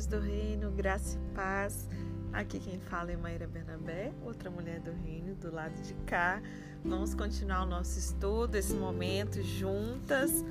mulheres 0.00 0.06
do 0.06 0.18
reino, 0.18 0.70
graça 0.70 1.18
e 1.18 1.34
paz. 1.34 1.88
Aqui 2.32 2.58
quem 2.58 2.78
fala 2.78 3.12
é 3.12 3.16
Maíra 3.16 3.46
Bernabé, 3.46 4.12
outra 4.24 4.50
mulher 4.50 4.80
do 4.80 4.92
reino, 4.92 5.34
do 5.34 5.52
lado 5.52 5.74
de 5.82 5.94
cá. 6.06 6.40
Vamos 6.84 7.14
continuar 7.14 7.64
o 7.64 7.66
nosso 7.66 7.98
estudo, 7.98 8.54
esse 8.54 8.72
momento 8.74 9.42
juntas. 9.42 10.44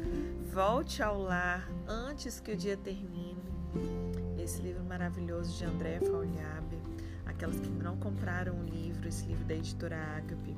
Volte 0.51 1.01
ao 1.01 1.19
lar 1.19 1.67
antes 1.87 2.39
que 2.39 2.51
o 2.51 2.57
dia 2.57 2.77
termine. 2.77 3.37
Esse 4.37 4.61
livro 4.61 4.83
maravilhoso 4.83 5.57
de 5.57 5.65
André 5.65 5.99
Faulhaber. 5.99 6.79
Aquelas 7.25 7.59
que 7.59 7.69
não 7.69 7.97
compraram 7.97 8.59
o 8.59 8.63
livro, 8.63 9.07
esse 9.07 9.25
livro 9.25 9.45
da 9.45 9.55
editora 9.55 9.97
Agape. 10.17 10.55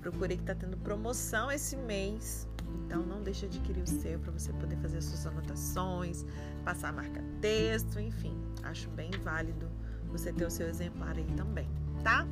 Procurei 0.00 0.36
que 0.36 0.42
está 0.42 0.54
tendo 0.54 0.76
promoção 0.78 1.50
esse 1.50 1.76
mês. 1.76 2.46
Então 2.84 3.02
não 3.02 3.22
deixe 3.22 3.46
de 3.46 3.58
adquirir 3.58 3.82
o 3.82 3.86
seu 3.86 4.18
para 4.18 4.32
você 4.32 4.52
poder 4.52 4.76
fazer 4.76 4.98
as 4.98 5.04
suas 5.04 5.26
anotações, 5.26 6.24
passar 6.64 6.88
a 6.88 6.92
marca 6.92 7.22
texto, 7.40 7.98
enfim. 8.00 8.36
Acho 8.62 8.88
bem 8.90 9.10
válido 9.22 9.68
você 10.08 10.32
ter 10.32 10.44
o 10.44 10.50
seu 10.50 10.68
exemplar 10.68 11.16
aí 11.16 11.26
também, 11.36 11.68
tá? 12.02 12.26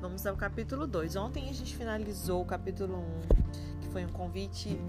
Vamos 0.00 0.26
ao 0.26 0.36
capítulo 0.36 0.86
2. 0.86 1.16
Ontem 1.16 1.48
a 1.48 1.52
gente 1.52 1.76
finalizou 1.76 2.42
o 2.42 2.44
capítulo 2.44 2.94
1, 2.94 2.98
um, 2.98 3.80
que 3.80 3.88
foi 3.88 4.04
um 4.04 4.08
convite 4.08 4.80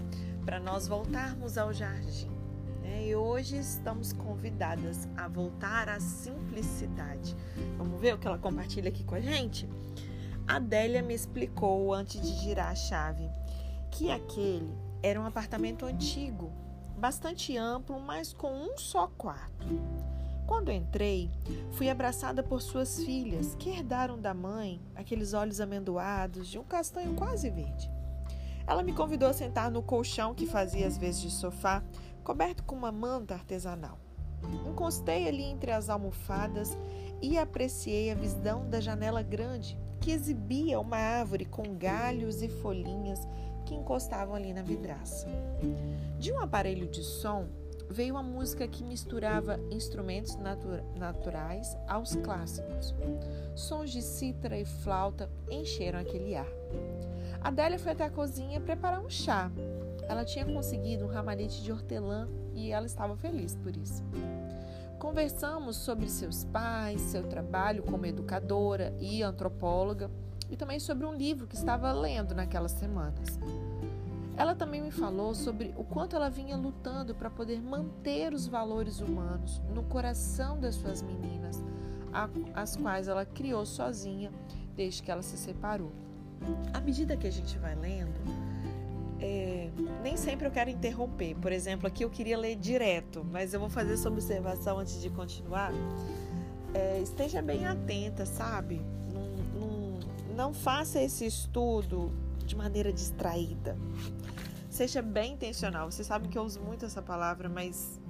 para 0.44 0.60
nós 0.60 0.86
voltarmos 0.86 1.58
ao 1.58 1.72
jardim. 1.72 2.30
Né? 2.82 3.08
E 3.08 3.14
hoje 3.14 3.56
estamos 3.56 4.12
convidadas 4.12 5.08
a 5.16 5.28
voltar 5.28 5.88
à 5.88 6.00
simplicidade. 6.00 7.36
Vamos 7.76 8.00
ver 8.00 8.14
o 8.14 8.18
que 8.18 8.26
ela 8.26 8.38
compartilha 8.38 8.88
aqui 8.88 9.04
com 9.04 9.14
a 9.14 9.20
gente? 9.20 9.68
Adélia 10.46 11.02
me 11.02 11.14
explicou 11.14 11.94
antes 11.94 12.20
de 12.20 12.32
girar 12.42 12.70
a 12.70 12.74
chave 12.74 13.28
que 13.90 14.10
aquele 14.10 14.72
era 15.02 15.20
um 15.20 15.24
apartamento 15.24 15.86
antigo, 15.86 16.52
bastante 16.96 17.56
amplo, 17.56 17.98
mas 18.00 18.32
com 18.32 18.52
um 18.52 18.76
só 18.76 19.06
quarto. 19.06 19.66
Quando 20.46 20.72
entrei, 20.72 21.30
fui 21.72 21.88
abraçada 21.88 22.42
por 22.42 22.60
suas 22.60 23.02
filhas, 23.04 23.54
que 23.54 23.70
herdaram 23.70 24.20
da 24.20 24.34
mãe 24.34 24.80
aqueles 24.94 25.32
olhos 25.32 25.60
amendoados 25.60 26.48
de 26.48 26.58
um 26.58 26.64
castanho 26.64 27.14
quase 27.14 27.48
verde. 27.48 27.90
Ela 28.66 28.82
me 28.82 28.92
convidou 28.92 29.28
a 29.28 29.32
sentar 29.32 29.70
no 29.70 29.82
colchão 29.82 30.34
que 30.34 30.46
fazia 30.46 30.86
às 30.86 30.98
vezes 30.98 31.20
de 31.20 31.30
sofá, 31.30 31.82
coberto 32.22 32.62
com 32.64 32.74
uma 32.74 32.92
manta 32.92 33.34
artesanal. 33.34 33.98
Encostei 34.68 35.28
ali 35.28 35.44
entre 35.44 35.70
as 35.70 35.88
almofadas 35.88 36.76
e 37.22 37.38
apreciei 37.38 38.10
a 38.10 38.14
visão 38.14 38.68
da 38.68 38.80
janela 38.80 39.22
grande 39.22 39.78
que 40.00 40.10
exibia 40.10 40.80
uma 40.80 40.96
árvore 40.96 41.44
com 41.44 41.76
galhos 41.76 42.42
e 42.42 42.48
folhinhas 42.48 43.20
que 43.64 43.74
encostavam 43.74 44.34
ali 44.34 44.52
na 44.52 44.62
vidraça. 44.62 45.26
De 46.18 46.32
um 46.32 46.40
aparelho 46.40 46.86
de 46.88 47.02
som 47.02 47.46
veio 47.90 48.14
uma 48.14 48.22
música 48.22 48.68
que 48.68 48.84
misturava 48.84 49.58
instrumentos 49.70 50.38
naturais 50.96 51.76
aos 51.88 52.14
clássicos. 52.14 52.94
Sons 53.56 53.90
de 53.90 54.00
cítara 54.00 54.56
e 54.56 54.64
flauta 54.64 55.28
encheram 55.50 55.98
aquele 55.98 56.36
ar. 56.36 56.46
Adélia 57.40 57.78
foi 57.78 57.92
até 57.92 58.04
a 58.04 58.10
cozinha 58.10 58.60
preparar 58.60 59.00
um 59.00 59.10
chá. 59.10 59.50
Ela 60.08 60.24
tinha 60.24 60.44
conseguido 60.44 61.04
um 61.04 61.08
ramalhete 61.08 61.62
de 61.62 61.72
hortelã 61.72 62.28
e 62.54 62.70
ela 62.70 62.86
estava 62.86 63.16
feliz 63.16 63.56
por 63.56 63.76
isso. 63.76 64.04
Conversamos 64.98 65.76
sobre 65.76 66.08
seus 66.08 66.44
pais, 66.44 67.00
seu 67.00 67.24
trabalho 67.24 67.82
como 67.82 68.06
educadora 68.06 68.94
e 69.00 69.22
antropóloga 69.22 70.10
e 70.50 70.56
também 70.56 70.80
sobre 70.80 71.06
um 71.06 71.14
livro 71.14 71.46
que 71.46 71.54
estava 71.54 71.92
lendo 71.92 72.34
naquelas 72.34 72.72
semanas. 72.72 73.38
Ela 74.36 74.54
também 74.54 74.80
me 74.80 74.90
falou 74.90 75.34
sobre 75.34 75.74
o 75.76 75.84
quanto 75.84 76.16
ela 76.16 76.30
vinha 76.30 76.56
lutando 76.56 77.14
para 77.14 77.28
poder 77.28 77.60
manter 77.60 78.32
os 78.32 78.46
valores 78.46 79.00
humanos 79.00 79.60
no 79.74 79.82
coração 79.82 80.58
das 80.58 80.74
suas 80.74 81.02
meninas, 81.02 81.62
as 82.54 82.74
quais 82.74 83.06
ela 83.06 83.24
criou 83.24 83.64
sozinha 83.66 84.30
desde 84.74 85.02
que 85.02 85.10
ela 85.10 85.22
se 85.22 85.36
separou. 85.36 85.92
À 86.72 86.80
medida 86.80 87.16
que 87.16 87.26
a 87.26 87.30
gente 87.30 87.58
vai 87.58 87.74
lendo, 87.74 88.18
é, 89.20 89.70
nem 90.02 90.16
sempre 90.16 90.46
eu 90.46 90.50
quero 90.50 90.70
interromper. 90.70 91.34
Por 91.34 91.52
exemplo, 91.52 91.86
aqui 91.86 92.02
eu 92.02 92.08
queria 92.08 92.38
ler 92.38 92.56
direto, 92.56 93.24
mas 93.30 93.52
eu 93.52 93.60
vou 93.60 93.68
fazer 93.68 93.92
essa 93.92 94.08
observação 94.08 94.78
antes 94.78 95.00
de 95.02 95.10
continuar. 95.10 95.70
É, 96.72 96.98
esteja 97.00 97.42
bem 97.42 97.66
atenta, 97.66 98.24
sabe? 98.24 98.80
Não, 100.40 100.54
faça 100.54 100.98
esse 101.02 101.26
estudo 101.26 102.10
de 102.46 102.56
maneira 102.56 102.90
distraída. 102.90 103.76
Seja 104.70 105.02
bem 105.02 105.34
intencional. 105.34 105.90
Você 105.90 106.02
sabe 106.02 106.28
que 106.28 106.38
eu 106.38 106.42
uso 106.42 106.58
muito 106.62 106.86
essa 106.86 107.02
palavra, 107.02 107.46
mas 107.46 108.00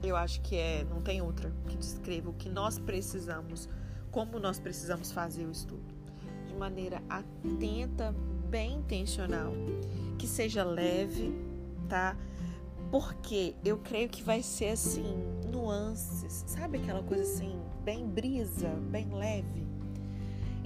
eu 0.00 0.14
acho 0.14 0.40
que 0.42 0.54
é, 0.54 0.84
não 0.84 1.02
tem 1.02 1.20
outra 1.20 1.52
que 1.66 1.76
descreva 1.76 2.30
o 2.30 2.32
que 2.32 2.48
nós 2.48 2.78
precisamos, 2.78 3.68
como 4.12 4.38
nós 4.38 4.60
precisamos 4.60 5.10
fazer 5.10 5.46
o 5.46 5.50
estudo. 5.50 5.92
De 6.46 6.54
maneira 6.54 7.02
atenta, 7.08 8.14
bem 8.48 8.74
intencional 8.76 9.52
que 10.16 10.28
seja 10.28 10.62
leve, 10.62 11.34
tá? 11.88 12.16
Porque 12.88 13.56
eu 13.64 13.78
creio 13.78 14.08
que 14.08 14.22
vai 14.22 14.44
ser 14.44 14.68
assim, 14.68 15.12
nuances, 15.50 16.44
sabe 16.46 16.78
aquela 16.78 17.02
coisa 17.02 17.24
assim, 17.24 17.60
bem 17.82 18.06
brisa, 18.06 18.68
bem 18.92 19.12
leve. 19.12 19.73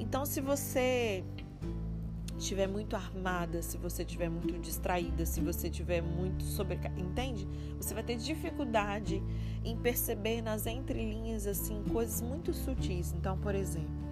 Então, 0.09 0.25
se 0.25 0.41
você 0.41 1.23
estiver 2.39 2.67
muito 2.67 2.97
armada, 2.97 3.61
se 3.61 3.77
você 3.77 4.03
estiver 4.05 4.31
muito 4.31 4.59
distraída, 4.59 5.27
se 5.27 5.39
você 5.39 5.69
estiver 5.69 6.01
muito 6.01 6.45
sobrecarregada, 6.45 7.07
entende? 7.07 7.47
Você 7.77 7.93
vai 7.93 8.03
ter 8.03 8.17
dificuldade 8.17 9.23
em 9.63 9.77
perceber 9.77 10.41
nas 10.41 10.67
entrelinhas 10.67 11.47
assim 11.47 11.85
coisas 11.93 12.23
muito 12.23 12.55
sutis. 12.55 13.13
Então, 13.13 13.37
por 13.39 13.55
exemplo, 13.55 14.09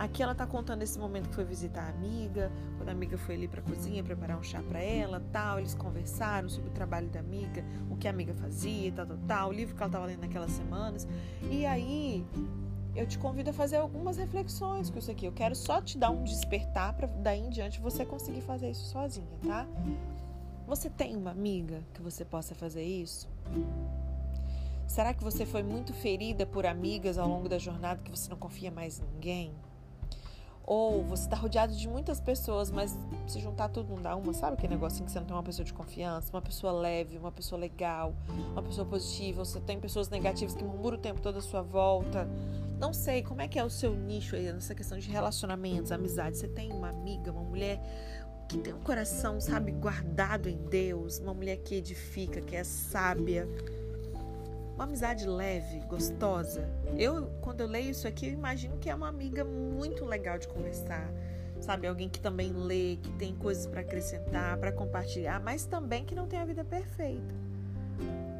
Aqui 0.00 0.22
ela 0.22 0.34
tá 0.34 0.46
contando 0.46 0.80
esse 0.80 0.98
momento 0.98 1.28
que 1.28 1.34
foi 1.34 1.44
visitar 1.44 1.82
a 1.82 1.88
amiga, 1.90 2.50
quando 2.78 2.88
a 2.88 2.92
amiga 2.92 3.18
foi 3.18 3.34
ali 3.34 3.46
para 3.46 3.60
cozinha 3.60 4.02
preparar 4.02 4.38
um 4.38 4.42
chá 4.42 4.62
para 4.62 4.80
ela, 4.80 5.22
tal, 5.30 5.58
eles 5.58 5.74
conversaram 5.74 6.48
sobre 6.48 6.70
o 6.70 6.72
trabalho 6.72 7.08
da 7.10 7.20
amiga, 7.20 7.62
o 7.90 7.96
que 7.98 8.08
a 8.08 8.10
amiga 8.10 8.32
fazia, 8.32 8.90
tal, 8.92 9.04
tal, 9.04 9.18
tal, 9.28 9.48
o 9.50 9.52
livro 9.52 9.74
que 9.74 9.82
ela 9.82 9.88
estava 9.88 10.06
lendo 10.06 10.22
naquelas 10.22 10.52
semanas. 10.52 11.06
E 11.50 11.66
aí 11.66 12.24
eu 12.94 13.06
te 13.06 13.18
convido 13.18 13.50
a 13.50 13.52
fazer 13.52 13.76
algumas 13.76 14.16
reflexões 14.16 14.90
com 14.90 14.98
isso 14.98 15.10
aqui. 15.10 15.26
Eu 15.26 15.32
quero 15.32 15.54
só 15.54 15.80
te 15.80 15.96
dar 15.96 16.10
um 16.10 16.24
despertar 16.24 16.92
para 16.94 17.06
daí 17.06 17.40
em 17.40 17.50
diante 17.50 17.80
você 17.80 18.04
conseguir 18.04 18.40
fazer 18.40 18.70
isso 18.70 18.86
sozinha, 18.86 19.26
tá? 19.46 19.66
Você 20.66 20.88
tem 20.88 21.16
uma 21.16 21.30
amiga 21.30 21.82
que 21.94 22.02
você 22.02 22.24
possa 22.24 22.54
fazer 22.54 22.84
isso? 22.84 23.28
Será 24.86 25.14
que 25.14 25.22
você 25.22 25.46
foi 25.46 25.62
muito 25.62 25.92
ferida 25.92 26.44
por 26.44 26.66
amigas 26.66 27.16
ao 27.16 27.28
longo 27.28 27.48
da 27.48 27.58
jornada 27.58 28.00
que 28.02 28.10
você 28.10 28.28
não 28.28 28.36
confia 28.36 28.70
mais 28.70 28.98
em 28.98 29.04
ninguém? 29.14 29.52
Ou 30.64 31.02
você 31.04 31.24
está 31.24 31.36
rodeado 31.36 31.74
de 31.74 31.88
muitas 31.88 32.20
pessoas, 32.20 32.70
mas 32.70 32.96
se 33.26 33.40
juntar 33.40 33.68
tudo 33.68 33.94
não 33.94 34.02
dá 34.02 34.14
uma, 34.14 34.32
sabe 34.32 34.54
aquele 34.54 34.74
negocinho 34.74 35.04
que 35.04 35.12
você 35.12 35.18
não 35.18 35.26
tem 35.26 35.34
uma 35.34 35.42
pessoa 35.42 35.64
de 35.64 35.72
confiança, 35.72 36.32
uma 36.32 36.42
pessoa 36.42 36.72
leve, 36.72 37.18
uma 37.18 37.32
pessoa 37.32 37.60
legal, 37.60 38.14
uma 38.52 38.62
pessoa 38.62 38.86
positiva, 38.86 39.44
você 39.44 39.60
tem 39.60 39.80
pessoas 39.80 40.08
negativas 40.08 40.54
que 40.54 40.62
murmuram 40.62 40.96
o 40.96 41.00
tempo 41.00 41.20
todo 41.20 41.38
à 41.38 41.40
sua 41.40 41.62
volta. 41.62 42.28
Não 42.80 42.94
sei, 42.94 43.22
como 43.22 43.42
é 43.42 43.46
que 43.46 43.58
é 43.58 43.64
o 43.64 43.68
seu 43.68 43.94
nicho 43.94 44.34
aí 44.34 44.50
nessa 44.50 44.74
questão 44.74 44.98
de 44.98 45.10
relacionamentos, 45.10 45.92
amizade? 45.92 46.38
Você 46.38 46.48
tem 46.48 46.72
uma 46.72 46.88
amiga, 46.88 47.30
uma 47.30 47.42
mulher 47.42 47.78
que 48.48 48.56
tem 48.56 48.72
um 48.72 48.80
coração, 48.80 49.38
sabe, 49.38 49.70
guardado 49.70 50.48
em 50.48 50.56
Deus, 50.56 51.18
uma 51.18 51.34
mulher 51.34 51.58
que 51.58 51.74
edifica, 51.74 52.40
que 52.40 52.56
é 52.56 52.64
sábia, 52.64 53.46
uma 54.74 54.84
amizade 54.84 55.26
leve, 55.26 55.80
gostosa. 55.80 56.66
Eu, 56.96 57.26
quando 57.42 57.60
eu 57.60 57.66
leio 57.66 57.90
isso 57.90 58.08
aqui, 58.08 58.28
eu 58.28 58.32
imagino 58.32 58.78
que 58.78 58.88
é 58.88 58.94
uma 58.94 59.08
amiga 59.08 59.44
muito 59.44 60.06
legal 60.06 60.38
de 60.38 60.48
conversar. 60.48 61.12
Sabe, 61.60 61.86
alguém 61.86 62.08
que 62.08 62.18
também 62.18 62.50
lê, 62.50 62.96
que 62.96 63.12
tem 63.18 63.36
coisas 63.36 63.66
para 63.66 63.82
acrescentar, 63.82 64.56
para 64.56 64.72
compartilhar, 64.72 65.38
mas 65.38 65.66
também 65.66 66.06
que 66.06 66.14
não 66.14 66.26
tem 66.26 66.38
a 66.38 66.46
vida 66.46 66.64
perfeita, 66.64 67.34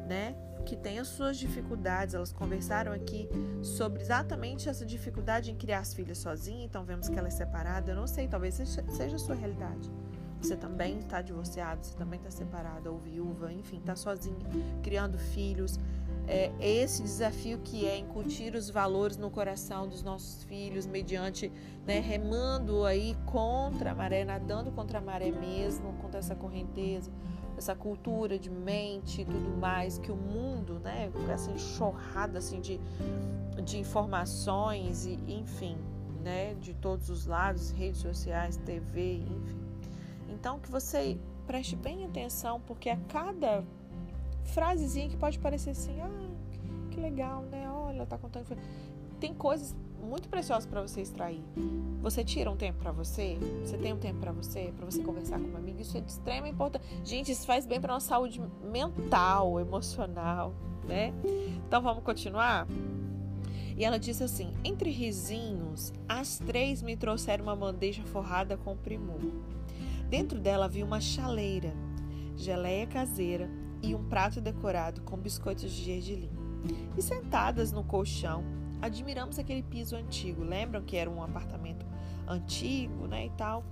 né? 0.07 0.35
Que 0.65 0.75
tem 0.75 0.99
as 0.99 1.07
suas 1.07 1.37
dificuldades. 1.37 2.13
Elas 2.13 2.31
conversaram 2.31 2.91
aqui 2.91 3.27
sobre 3.61 4.01
exatamente 4.01 4.69
essa 4.69 4.85
dificuldade 4.85 5.51
em 5.51 5.55
criar 5.55 5.79
as 5.79 5.93
filhas 5.93 6.17
sozinha, 6.17 6.65
então 6.65 6.83
vemos 6.83 7.09
que 7.09 7.17
ela 7.17 7.27
é 7.27 7.31
separada. 7.31 7.91
Eu 7.91 7.95
não 7.95 8.07
sei, 8.07 8.27
talvez 8.27 8.55
seja 8.55 9.15
a 9.15 9.19
sua 9.19 9.35
realidade. 9.35 9.91
Você 10.41 10.55
também 10.55 10.97
está 10.97 11.21
divorciado, 11.21 11.85
você 11.85 11.95
também 11.95 12.17
está 12.17 12.31
separada 12.31 12.91
ou 12.91 12.97
viúva, 12.97 13.53
enfim, 13.53 13.77
está 13.77 13.95
sozinha, 13.95 14.39
criando 14.81 15.15
filhos, 15.15 15.77
é, 16.27 16.51
esse 16.59 17.01
desafio 17.01 17.59
que 17.59 17.85
é 17.85 17.97
incutir 17.97 18.55
os 18.55 18.69
valores 18.69 19.17
no 19.17 19.29
coração 19.29 19.87
dos 19.87 20.01
nossos 20.01 20.43
filhos, 20.43 20.85
mediante 20.85 21.51
né, 21.85 21.99
remando 21.99 22.85
aí 22.85 23.17
contra 23.25 23.91
a 23.91 23.95
maré, 23.95 24.23
nadando 24.23 24.71
contra 24.71 24.99
a 24.99 25.01
maré 25.01 25.31
mesmo, 25.31 25.93
contra 26.01 26.19
essa 26.19 26.35
correnteza, 26.35 27.11
essa 27.61 27.75
cultura 27.75 28.39
de 28.39 28.49
mente 28.49 29.21
e 29.21 29.25
tudo 29.25 29.57
mais, 29.57 29.99
que 29.99 30.11
o 30.11 30.15
mundo, 30.15 30.79
né, 30.79 31.11
essa 31.29 31.51
enxurrada 31.51 32.39
assim 32.39 32.59
de, 32.59 32.79
de 33.63 33.77
informações 33.77 35.05
e 35.05 35.19
enfim, 35.27 35.77
né, 36.23 36.55
de 36.55 36.73
todos 36.73 37.09
os 37.09 37.27
lados, 37.27 37.69
redes 37.69 38.01
sociais, 38.01 38.57
TV, 38.57 39.17
enfim. 39.17 39.61
Então 40.29 40.59
que 40.59 40.71
você 40.71 41.17
preste 41.45 41.75
bem 41.75 42.03
atenção, 42.03 42.59
porque 42.61 42.89
a 42.89 42.97
cada 42.97 43.63
frasezinha 44.43 45.07
que 45.07 45.15
pode 45.15 45.37
parecer 45.37 45.69
assim, 45.69 46.01
ah, 46.01 46.89
que 46.89 46.99
legal, 46.99 47.43
né? 47.43 47.69
Olha, 47.69 48.07
tá 48.07 48.17
contando. 48.17 48.57
Tem 49.19 49.35
coisas 49.35 49.75
muito 50.01 50.29
preciosas 50.29 50.65
para 50.65 50.81
você 50.81 51.01
extrair. 51.01 51.43
Você 52.01 52.23
tira 52.23 52.49
um 52.49 52.57
tempo 52.57 52.79
para 52.79 52.91
você? 52.91 53.37
Você 53.63 53.77
tem 53.77 53.93
um 53.93 53.97
tempo 53.97 54.19
para 54.19 54.31
você? 54.31 54.73
Para 54.75 54.85
você 54.85 55.03
conversar 55.03 55.39
com 55.39 55.45
uma 55.45 55.59
amiga? 55.59 55.81
Isso 55.81 55.97
é 55.97 56.01
de 56.01 56.11
extrema 56.11 56.47
importância. 56.47 56.87
Gente, 57.03 57.31
isso 57.31 57.45
faz 57.45 57.65
bem 57.65 57.79
para 57.79 57.93
nossa 57.93 58.07
saúde 58.07 58.41
mental, 58.63 59.59
emocional, 59.59 60.53
né? 60.87 61.13
Então 61.67 61.81
vamos 61.81 62.03
continuar? 62.03 62.67
E 63.77 63.85
ela 63.85 63.97
disse 63.97 64.23
assim: 64.23 64.53
Entre 64.63 64.89
risinhos, 64.89 65.93
as 66.07 66.39
três 66.39 66.81
me 66.81 66.95
trouxeram 66.95 67.43
uma 67.45 67.55
bandeja 67.55 68.03
forrada 68.03 68.57
com 68.57 68.75
primor. 68.75 69.19
Dentro 70.09 70.39
dela 70.39 70.65
havia 70.65 70.83
uma 70.83 70.99
chaleira, 70.99 71.73
geleia 72.35 72.85
caseira 72.85 73.49
e 73.81 73.95
um 73.95 74.03
prato 74.03 74.41
decorado 74.41 75.01
com 75.01 75.17
biscoitos 75.17 75.71
de 75.71 75.83
gergelim. 75.83 76.29
E 76.97 77.01
sentadas 77.01 77.71
no 77.71 77.83
colchão, 77.83 78.43
admiramos 78.81 79.37
aquele 79.37 79.63
piso 79.63 79.95
antigo. 79.95 80.43
Lembram 80.43 80.81
que 80.81 80.97
era 80.97 81.09
um 81.09 81.23
apartamento 81.23 81.85
antigo, 82.27 83.07
né, 83.07 83.25
e 83.25 83.29
tal? 83.31 83.63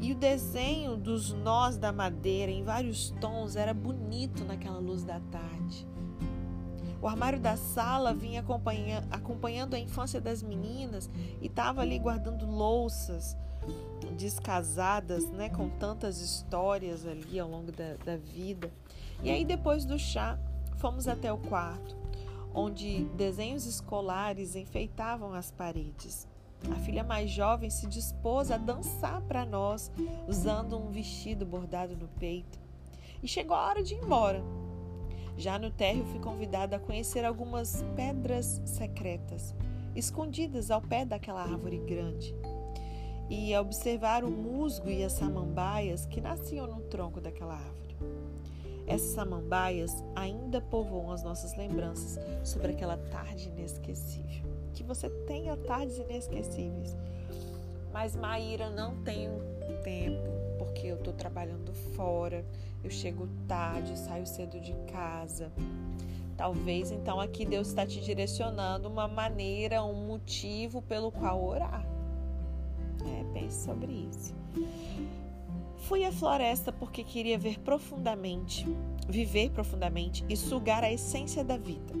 E 0.00 0.12
o 0.12 0.14
desenho 0.14 0.96
dos 0.96 1.32
nós 1.32 1.76
da 1.76 1.92
madeira 1.92 2.52
em 2.52 2.62
vários 2.62 3.10
tons 3.20 3.56
era 3.56 3.74
bonito 3.74 4.44
naquela 4.44 4.78
luz 4.78 5.02
da 5.02 5.20
tarde. 5.20 5.86
O 7.00 7.06
armário 7.06 7.38
da 7.38 7.56
sala 7.56 8.12
vinha 8.12 8.44
acompanhando 9.10 9.74
a 9.74 9.78
infância 9.78 10.20
das 10.20 10.42
meninas 10.42 11.08
e 11.40 11.46
estava 11.46 11.80
ali 11.80 11.98
guardando 11.98 12.44
louças 12.46 13.36
descasadas, 14.16 15.30
né, 15.30 15.48
com 15.48 15.68
tantas 15.68 16.20
histórias 16.20 17.06
ali 17.06 17.38
ao 17.38 17.48
longo 17.48 17.70
da, 17.70 17.94
da 18.04 18.16
vida. 18.16 18.70
E 19.22 19.30
aí, 19.30 19.44
depois 19.44 19.84
do 19.84 19.98
chá, 19.98 20.38
fomos 20.76 21.06
até 21.06 21.32
o 21.32 21.38
quarto, 21.38 21.96
onde 22.54 23.04
desenhos 23.16 23.66
escolares 23.66 24.56
enfeitavam 24.56 25.34
as 25.34 25.50
paredes. 25.50 26.26
A 26.70 26.74
filha 26.76 27.04
mais 27.04 27.30
jovem 27.30 27.70
se 27.70 27.86
dispôs 27.86 28.50
a 28.50 28.56
dançar 28.56 29.20
para 29.22 29.46
nós, 29.46 29.92
usando 30.26 30.76
um 30.76 30.90
vestido 30.90 31.46
bordado 31.46 31.96
no 31.96 32.08
peito. 32.08 32.58
E 33.22 33.28
chegou 33.28 33.56
a 33.56 33.66
hora 33.66 33.82
de 33.82 33.94
ir 33.94 34.02
embora. 34.02 34.42
Já 35.36 35.56
no 35.56 35.70
térreo 35.70 36.04
fui 36.06 36.18
convidada 36.18 36.76
a 36.76 36.80
conhecer 36.80 37.24
algumas 37.24 37.84
pedras 37.94 38.60
secretas, 38.64 39.54
escondidas 39.94 40.68
ao 40.70 40.82
pé 40.82 41.04
daquela 41.04 41.42
árvore 41.42 41.78
grande, 41.78 42.34
e 43.30 43.54
a 43.54 43.60
observar 43.60 44.24
o 44.24 44.30
musgo 44.30 44.90
e 44.90 45.04
as 45.04 45.12
samambaias 45.12 46.06
que 46.06 46.20
nasciam 46.20 46.66
no 46.66 46.80
tronco 46.82 47.20
daquela 47.20 47.54
árvore. 47.54 47.87
Essas 48.88 49.10
samambaias 49.10 49.92
ainda 50.16 50.60
povoam 50.60 51.12
as 51.12 51.22
nossas 51.22 51.56
lembranças 51.56 52.18
sobre 52.42 52.72
aquela 52.72 52.96
tarde 52.96 53.48
inesquecível. 53.48 54.50
Que 54.72 54.82
você 54.82 55.10
tenha 55.26 55.56
tardes 55.56 55.98
inesquecíveis. 55.98 56.96
Mas 57.92 58.16
Maíra 58.16 58.70
não 58.70 59.02
tem 59.02 59.28
tempo, 59.84 60.28
porque 60.58 60.86
eu 60.86 60.96
estou 60.96 61.12
trabalhando 61.12 61.72
fora 61.94 62.44
eu 62.82 62.90
chego 62.90 63.28
tarde, 63.46 63.98
saio 63.98 64.26
cedo 64.26 64.60
de 64.60 64.72
casa. 64.92 65.50
Talvez 66.36 66.92
então 66.92 67.20
aqui 67.20 67.44
Deus 67.44 67.68
está 67.68 67.84
te 67.84 68.00
direcionando 68.00 68.88
uma 68.88 69.08
maneira, 69.08 69.82
um 69.82 70.06
motivo 70.06 70.80
pelo 70.82 71.10
qual 71.10 71.44
orar. 71.44 71.84
É, 73.04 73.32
pense 73.32 73.64
sobre 73.64 73.92
isso. 73.92 74.34
Fui 75.88 76.04
à 76.04 76.12
floresta 76.12 76.70
porque 76.70 77.02
queria 77.02 77.38
ver 77.38 77.58
profundamente, 77.60 78.66
viver 79.08 79.48
profundamente 79.48 80.22
e 80.28 80.36
sugar 80.36 80.84
a 80.84 80.92
essência 80.92 81.42
da 81.42 81.56
vida. 81.56 81.94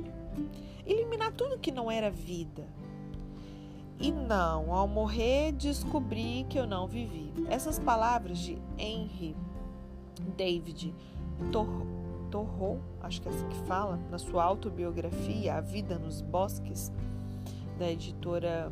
Eliminar 0.84 1.32
tudo 1.32 1.58
que 1.58 1.72
não 1.72 1.90
era 1.90 2.10
vida. 2.10 2.68
E 3.98 4.12
não, 4.12 4.74
ao 4.74 4.86
morrer, 4.86 5.52
descobri 5.52 6.44
que 6.50 6.58
eu 6.58 6.66
não 6.66 6.86
vivi. 6.86 7.32
Essas 7.48 7.78
palavras 7.78 8.36
de 8.40 8.58
Henry 8.76 9.34
David 10.36 10.94
Thoreau, 11.50 12.78
acho 13.00 13.22
que 13.22 13.28
é 13.28 13.30
assim 13.30 13.48
que 13.48 13.66
fala, 13.66 13.98
na 14.10 14.18
sua 14.18 14.44
autobiografia 14.44 15.54
A 15.54 15.62
Vida 15.62 15.98
nos 15.98 16.20
Bosques, 16.20 16.92
da 17.78 17.90
editora 17.90 18.70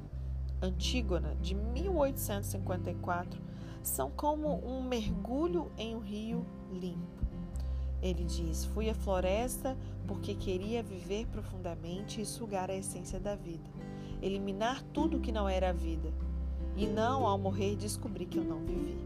Antígona, 0.60 1.34
de 1.36 1.54
1854, 1.54 3.45
são 3.88 4.10
como 4.10 4.64
um 4.66 4.82
mergulho 4.82 5.70
em 5.78 5.94
um 5.94 6.00
rio 6.00 6.44
limpo. 6.72 7.24
Ele 8.02 8.24
diz: 8.24 8.64
Fui 8.64 8.90
à 8.90 8.94
floresta 8.94 9.76
porque 10.06 10.34
queria 10.34 10.82
viver 10.82 11.26
profundamente 11.26 12.20
e 12.20 12.26
sugar 12.26 12.70
a 12.70 12.74
essência 12.74 13.18
da 13.18 13.34
vida, 13.34 13.68
eliminar 14.20 14.82
tudo 14.92 15.20
que 15.20 15.32
não 15.32 15.48
era 15.48 15.70
a 15.70 15.72
vida, 15.72 16.12
e 16.76 16.86
não, 16.86 17.26
ao 17.26 17.38
morrer, 17.38 17.76
descobrir 17.76 18.26
que 18.26 18.38
eu 18.38 18.44
não 18.44 18.60
vivi. 18.60 18.98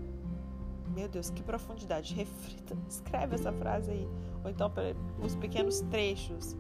Meu 0.95 1.09
Deus, 1.09 1.31
que 1.31 1.43
profundidade. 1.43 2.15
Reflita, 2.17 2.77
escreve 2.89 3.37
essa 3.37 3.53
frase 3.53 3.91
aí. 3.91 4.09
Ou 4.43 4.51
então 4.51 4.73
os 5.23 5.37
pequenos 5.37 5.81
trechos. 5.83 6.57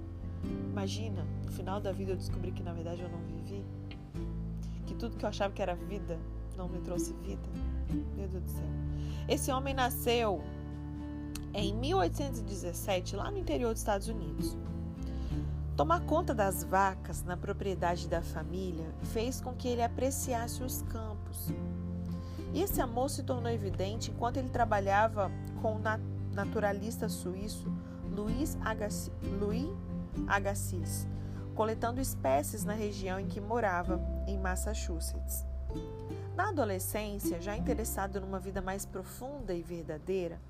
Imagina, 0.70 1.26
no 1.44 1.52
final 1.52 1.80
da 1.80 1.90
vida 1.90 2.12
eu 2.12 2.16
descobri 2.16 2.52
que 2.52 2.62
na 2.62 2.72
verdade 2.72 3.02
eu 3.02 3.08
não 3.08 3.20
vivi. 3.20 3.64
Que 4.86 4.94
tudo 4.94 5.16
que 5.16 5.24
eu 5.24 5.28
achava 5.28 5.52
que 5.52 5.60
era 5.60 5.74
vida 5.74 6.18
não 6.56 6.68
me 6.68 6.80
trouxe 6.80 7.12
vida. 7.14 7.48
Meu 8.16 8.28
Deus 8.28 8.44
do 8.44 8.50
céu. 8.50 8.68
Esse 9.28 9.52
homem 9.52 9.74
nasceu 9.74 10.42
em 11.52 11.74
1817, 11.74 13.16
lá 13.16 13.30
no 13.30 13.38
interior 13.38 13.72
dos 13.72 13.80
Estados 13.80 14.08
Unidos. 14.08 14.56
Tomar 15.76 16.00
conta 16.00 16.34
das 16.34 16.62
vacas 16.62 17.22
na 17.24 17.36
propriedade 17.36 18.06
da 18.06 18.20
família 18.20 18.94
fez 19.12 19.40
com 19.40 19.54
que 19.54 19.68
ele 19.68 19.82
apreciasse 19.82 20.62
os 20.62 20.82
campos 20.82 21.50
e 22.52 22.62
esse 22.62 22.80
amor 22.80 23.08
se 23.10 23.22
tornou 23.22 23.50
evidente 23.50 24.10
enquanto 24.10 24.38
ele 24.38 24.48
trabalhava 24.48 25.30
com 25.62 25.76
o 25.76 25.80
naturalista 26.32 27.08
suíço 27.08 27.72
Louis 28.10 28.58
Agassiz, 30.26 31.06
coletando 31.54 32.00
espécies 32.00 32.64
na 32.64 32.72
região 32.72 33.20
em 33.20 33.26
que 33.26 33.40
morava, 33.40 34.00
em 34.26 34.36
Massachusetts. 34.38 35.46
Na 36.36 36.48
adolescência, 36.48 37.40
já 37.40 37.56
interessado 37.56 38.20
numa 38.20 38.38
vida 38.38 38.60
mais 38.60 38.84
profunda 38.84 39.54
e 39.54 39.62
verdadeira, 39.62 40.40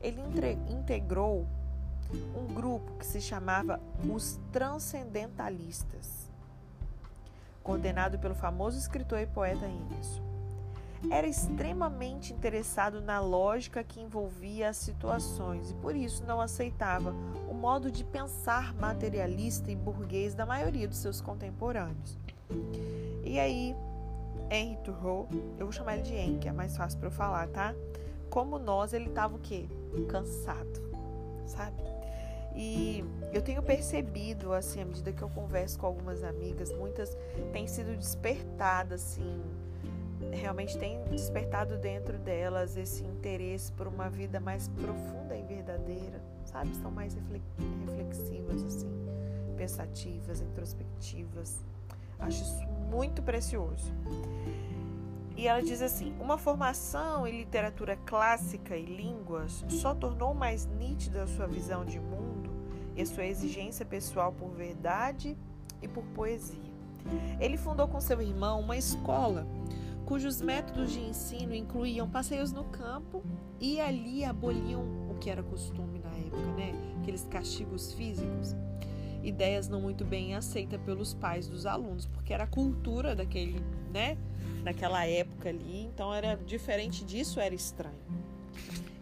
ele 0.00 0.20
integrou 0.68 1.46
um 2.34 2.52
grupo 2.52 2.92
que 2.98 3.06
se 3.06 3.20
chamava 3.20 3.80
os 4.12 4.40
Transcendentalistas, 4.50 6.30
coordenado 7.62 8.18
pelo 8.18 8.34
famoso 8.34 8.78
escritor 8.78 9.20
e 9.20 9.26
poeta 9.26 9.66
Emerson 9.66 10.28
era 11.10 11.26
extremamente 11.26 12.32
interessado 12.32 13.00
na 13.00 13.20
lógica 13.20 13.84
que 13.84 14.00
envolvia 14.00 14.68
as 14.68 14.76
situações 14.76 15.70
e 15.70 15.74
por 15.74 15.94
isso 15.94 16.24
não 16.24 16.40
aceitava 16.40 17.14
o 17.48 17.54
modo 17.54 17.90
de 17.90 18.04
pensar 18.04 18.74
materialista 18.74 19.70
e 19.70 19.76
burguês 19.76 20.34
da 20.34 20.44
maioria 20.44 20.88
dos 20.88 20.98
seus 20.98 21.20
contemporâneos. 21.20 22.18
E 23.24 23.38
aí, 23.38 23.76
Henry 24.50 24.76
Thoreau, 24.82 25.28
eu 25.58 25.66
vou 25.66 25.72
chamar 25.72 25.94
ele 25.94 26.02
de 26.02 26.14
Henry, 26.14 26.48
é 26.48 26.52
mais 26.52 26.76
fácil 26.76 26.98
para 26.98 27.08
eu 27.08 27.12
falar, 27.12 27.48
tá? 27.48 27.74
Como 28.30 28.58
nós, 28.58 28.92
ele 28.92 29.08
estava 29.08 29.36
o 29.36 29.38
quê? 29.38 29.66
Cansado, 30.08 30.80
sabe? 31.46 31.82
E 32.54 33.04
eu 33.32 33.40
tenho 33.40 33.62
percebido, 33.62 34.52
assim, 34.52 34.80
à 34.80 34.84
medida 34.84 35.12
que 35.12 35.22
eu 35.22 35.28
converso 35.28 35.78
com 35.78 35.86
algumas 35.86 36.24
amigas, 36.24 36.72
muitas 36.72 37.16
têm 37.52 37.66
sido 37.66 37.96
despertadas, 37.96 39.02
assim, 39.02 39.42
realmente 40.32 40.76
tem 40.76 41.02
despertado 41.04 41.78
dentro 41.78 42.18
delas 42.18 42.76
esse 42.76 43.04
interesse 43.04 43.70
por 43.72 43.86
uma 43.86 44.10
vida 44.10 44.40
mais 44.40 44.68
profunda 44.68 45.36
e 45.36 45.42
verdadeira, 45.42 46.20
sabe? 46.44 46.70
Estão 46.72 46.90
mais 46.90 47.16
reflexivas, 47.86 48.64
assim, 48.64 48.90
pensativas, 49.56 50.40
introspectivas. 50.40 51.60
Acho 52.18 52.42
isso 52.42 52.66
muito 52.90 53.22
precioso. 53.22 53.92
E 55.36 55.46
ela 55.46 55.62
diz 55.62 55.80
assim: 55.80 56.14
uma 56.18 56.36
formação 56.36 57.26
em 57.26 57.38
literatura 57.38 57.96
clássica 57.96 58.76
e 58.76 58.84
línguas 58.84 59.64
só 59.68 59.94
tornou 59.94 60.34
mais 60.34 60.66
nítida 60.66 61.22
a 61.22 61.26
sua 61.26 61.46
visão 61.46 61.84
de 61.84 62.00
mundo 62.00 62.50
e 62.96 63.02
a 63.02 63.06
sua 63.06 63.24
exigência 63.24 63.86
pessoal 63.86 64.32
por 64.32 64.50
verdade 64.50 65.36
e 65.80 65.86
por 65.86 66.02
poesia. 66.06 66.58
Ele 67.40 67.56
fundou 67.56 67.86
com 67.86 68.00
seu 68.00 68.20
irmão 68.20 68.60
uma 68.60 68.76
escola 68.76 69.46
cujos 70.08 70.40
métodos 70.40 70.90
de 70.90 71.00
ensino 71.00 71.54
incluíam 71.54 72.08
passeios 72.08 72.50
no 72.50 72.64
campo 72.64 73.22
e 73.60 73.78
ali 73.78 74.24
aboliam 74.24 74.80
o 75.10 75.14
que 75.20 75.28
era 75.28 75.42
costume 75.42 75.98
na 75.98 76.08
época, 76.08 76.50
né? 76.56 76.72
Aqueles 77.02 77.24
castigos 77.24 77.92
físicos. 77.92 78.56
Ideias 79.22 79.68
não 79.68 79.80
muito 79.80 80.04
bem 80.04 80.34
aceitas 80.34 80.80
pelos 80.82 81.14
pais 81.14 81.48
dos 81.48 81.66
alunos, 81.66 82.06
porque 82.06 82.32
era 82.32 82.44
a 82.44 82.46
cultura 82.46 83.14
daquele, 83.14 83.60
né? 83.92 84.16
Daquela 84.62 85.06
época 85.06 85.48
ali, 85.48 85.84
então 85.84 86.12
era 86.12 86.36
diferente 86.36 87.04
disso, 87.04 87.40
era 87.40 87.54
estranho. 87.54 87.98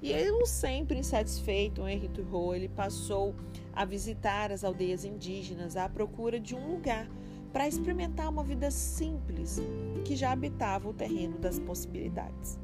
E 0.03 0.13
ele 0.13 0.47
sempre 0.47 0.99
insatisfeito, 0.99 1.83
o 1.83 1.89
Henry 1.89 2.09
Thoreau, 2.09 2.55
ele 2.55 2.69
passou 2.69 3.35
a 3.73 3.85
visitar 3.85 4.53
as 4.53 4.63
aldeias 4.63 5.05
indígenas 5.05 5.77
à 5.77 5.89
procura 5.89 6.39
de 6.39 6.55
um 6.55 6.73
lugar 6.73 7.09
para 7.53 7.67
experimentar 7.67 8.29
uma 8.29 8.45
vida 8.45 8.71
simples 8.71 9.61
que 10.05 10.15
já 10.15 10.33
habitava 10.33 10.89
o 10.89 10.93
terreno 10.93 11.39
das 11.39 11.59
possibilidades. 11.59 12.59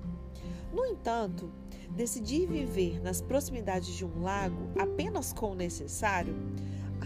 No 0.72 0.86
entanto, 0.86 1.50
decidir 1.90 2.46
viver 2.46 3.00
nas 3.02 3.20
proximidades 3.20 3.94
de 3.94 4.04
um 4.04 4.22
lago 4.22 4.70
apenas 4.78 5.32
com 5.32 5.52
o 5.52 5.54
necessário 5.54 6.34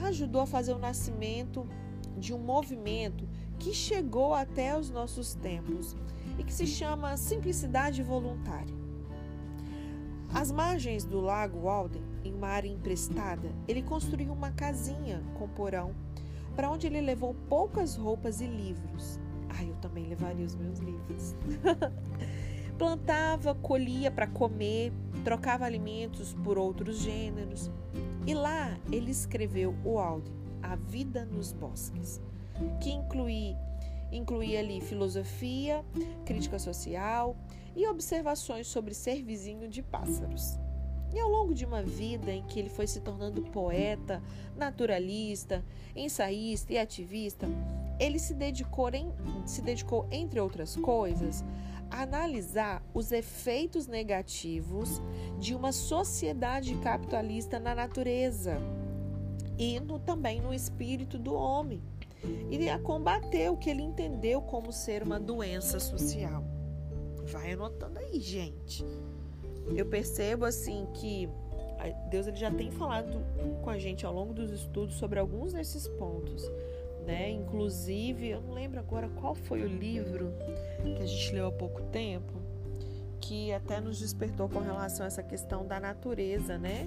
ajudou 0.04 0.42
a 0.42 0.46
fazer 0.46 0.72
o 0.72 0.78
nascimento 0.78 1.66
de 2.16 2.32
um 2.32 2.38
movimento 2.38 3.28
que 3.58 3.72
chegou 3.72 4.34
até 4.34 4.78
os 4.78 4.90
nossos 4.90 5.34
tempos 5.34 5.96
e 6.38 6.44
que 6.44 6.52
se 6.52 6.66
chama 6.66 7.16
simplicidade 7.16 8.02
voluntária. 8.02 8.74
Às 10.34 10.50
margens 10.50 11.04
do 11.04 11.20
lago 11.20 11.60
Walden, 11.60 12.02
em 12.24 12.34
uma 12.34 12.48
área 12.48 12.68
emprestada, 12.68 13.48
ele 13.66 13.82
construiu 13.82 14.32
uma 14.32 14.50
casinha 14.50 15.22
com 15.38 15.48
porão 15.48 15.94
para 16.54 16.70
onde 16.70 16.86
ele 16.86 17.00
levou 17.00 17.34
poucas 17.48 17.96
roupas 17.96 18.40
e 18.40 18.46
livros. 18.46 19.20
Ah, 19.48 19.62
eu 19.62 19.74
também 19.76 20.06
levaria 20.06 20.44
os 20.44 20.54
meus 20.54 20.78
livros. 20.78 21.34
Plantava, 22.76 23.54
colhia 23.54 24.10
para 24.10 24.26
comer, 24.26 24.92
trocava 25.24 25.64
alimentos 25.64 26.34
por 26.44 26.58
outros 26.58 26.98
gêneros. 26.98 27.70
E 28.26 28.34
lá 28.34 28.76
ele 28.90 29.12
escreveu 29.12 29.72
o 29.84 30.00
Alden, 30.00 30.34
A 30.60 30.74
Vida 30.74 31.24
nos 31.24 31.52
Bosques, 31.52 32.20
que 32.80 32.90
inclui, 32.90 33.54
incluía 34.10 34.58
ali 34.58 34.80
filosofia, 34.80 35.84
crítica 36.24 36.58
social 36.58 37.36
e 37.76 37.86
observações 37.86 38.66
sobre 38.66 38.94
ser 38.94 39.22
vizinho 39.22 39.68
de 39.68 39.80
pássaros. 39.80 40.58
E 41.14 41.20
ao 41.20 41.30
longo 41.30 41.54
de 41.54 41.64
uma 41.64 41.84
vida 41.84 42.32
em 42.32 42.42
que 42.42 42.58
ele 42.58 42.68
foi 42.68 42.88
se 42.88 43.00
tornando 43.00 43.42
poeta, 43.42 44.20
naturalista, 44.56 45.64
ensaísta 45.94 46.72
e 46.72 46.78
ativista, 46.78 47.46
ele 47.98 48.18
se 48.18 48.34
dedicou, 48.34 48.90
em, 48.92 49.12
se 49.46 49.62
dedicou 49.62 50.06
entre 50.10 50.40
outras 50.40 50.74
coisas, 50.74 51.44
analisar 51.90 52.82
os 52.92 53.12
efeitos 53.12 53.86
negativos 53.86 55.00
de 55.38 55.54
uma 55.54 55.72
sociedade 55.72 56.74
capitalista 56.76 57.58
na 57.58 57.74
natureza 57.74 58.58
e 59.58 59.80
no, 59.80 59.98
também 59.98 60.40
no 60.40 60.52
espírito 60.52 61.18
do 61.18 61.34
homem, 61.34 61.82
e 62.50 62.68
a 62.68 62.78
combater 62.78 63.50
o 63.50 63.56
que 63.56 63.70
ele 63.70 63.82
entendeu 63.82 64.42
como 64.42 64.72
ser 64.72 65.02
uma 65.02 65.18
doença 65.18 65.80
social. 65.80 66.44
Vai 67.24 67.52
anotando 67.52 67.98
aí, 67.98 68.20
gente. 68.20 68.84
Eu 69.74 69.86
percebo 69.86 70.44
assim 70.44 70.86
que 70.94 71.28
Deus 72.10 72.26
ele 72.26 72.36
já 72.36 72.50
tem 72.50 72.70
falado 72.70 73.20
com 73.62 73.70
a 73.70 73.78
gente 73.78 74.06
ao 74.06 74.12
longo 74.12 74.32
dos 74.32 74.50
estudos 74.50 74.96
sobre 74.96 75.18
alguns 75.18 75.52
desses 75.52 75.86
pontos 75.88 76.50
né? 77.06 77.30
Inclusive, 77.30 78.28
eu 78.28 78.40
não 78.42 78.52
lembro 78.52 78.80
agora 78.80 79.08
qual 79.08 79.34
foi 79.34 79.62
o 79.62 79.68
livro 79.68 80.34
que 80.82 81.02
a 81.02 81.06
gente 81.06 81.32
leu 81.32 81.46
há 81.46 81.52
pouco 81.52 81.80
tempo, 81.84 82.34
que 83.20 83.52
até 83.52 83.80
nos 83.80 84.00
despertou 84.00 84.48
com 84.48 84.58
relação 84.58 85.04
a 85.04 85.06
essa 85.06 85.22
questão 85.22 85.64
da 85.66 85.78
natureza, 85.78 86.58
né? 86.58 86.86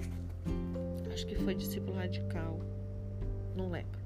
Acho 1.12 1.26
que 1.26 1.34
foi 1.36 1.54
Discípulo 1.54 1.96
Radical, 1.96 2.60
não 3.56 3.70
lembro. 3.70 3.98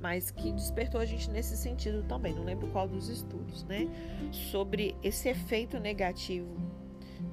Mas 0.00 0.30
que 0.30 0.50
despertou 0.52 0.98
a 1.00 1.04
gente 1.04 1.28
nesse 1.28 1.56
sentido 1.56 2.02
também, 2.04 2.34
não 2.34 2.44
lembro 2.44 2.68
qual 2.68 2.88
dos 2.88 3.08
estudos, 3.08 3.64
né? 3.64 3.86
Sobre 4.32 4.96
esse 5.02 5.28
efeito 5.28 5.78
negativo 5.78 6.56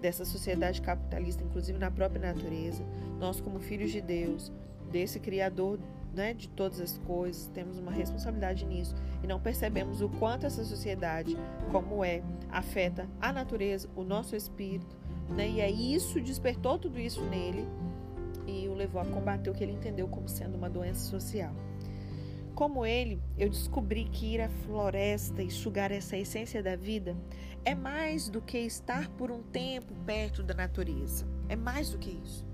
dessa 0.02 0.26
sociedade 0.26 0.82
capitalista, 0.82 1.44
inclusive 1.44 1.80
na 1.80 1.90
própria 1.90 2.34
natureza. 2.34 2.84
Nós, 3.20 3.40
como 3.40 3.60
filhos 3.60 3.92
de 3.92 4.02
Deus, 4.02 4.52
desse 4.92 5.20
Criador 5.20 5.80
né, 6.18 6.34
de 6.34 6.50
todas 6.50 6.82
as 6.82 6.98
coisas, 6.98 7.48
temos 7.54 7.78
uma 7.78 7.92
responsabilidade 7.92 8.66
nisso 8.66 8.96
e 9.24 9.28
não 9.28 9.40
percebemos 9.40 10.02
o 10.02 10.10
quanto 10.10 10.48
essa 10.48 10.66
sociedade, 10.66 11.38
como 11.72 12.04
é, 12.04 12.24
afeta 12.50 13.08
a 13.22 13.32
natureza, 13.32 13.88
o 13.96 14.04
nosso 14.04 14.36
espírito, 14.36 14.98
né, 15.30 15.48
e 15.48 15.62
aí 15.62 15.94
isso 15.94 16.20
despertou 16.20 16.80
tudo 16.80 17.00
isso 17.00 17.24
nele 17.26 17.66
e 18.48 18.68
o 18.68 18.74
levou 18.74 19.00
a 19.00 19.06
combater 19.06 19.50
o 19.50 19.54
que 19.54 19.64
ele 19.64 19.74
entendeu 19.74 20.08
como 20.08 20.28
sendo 20.28 20.58
uma 20.58 20.70
doença 20.70 21.02
social. 21.02 21.54
Como 22.56 22.84
ele, 22.84 23.22
eu 23.38 23.50
descobri 23.50 24.06
que 24.06 24.34
ir 24.34 24.42
à 24.42 24.50
floresta 24.50 25.44
e 25.44 25.52
sugar 25.52 25.92
essa 25.92 26.18
essência 26.18 26.64
da 26.64 26.76
vida 26.76 27.16
é 27.64 27.76
mais 27.76 28.30
do 28.30 28.42
que 28.42 28.58
estar 28.58 29.10
por 29.10 29.30
um 29.30 29.44
tempo 29.44 29.94
perto 30.08 30.42
da 30.42 30.56
natureza. 30.56 31.28
É 31.48 31.56
mais 31.56 31.92
do 31.92 32.00
que 32.00 32.10
isso 32.10 32.48